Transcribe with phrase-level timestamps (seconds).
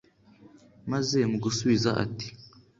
[0.91, 2.27] maze mu gusubiza ati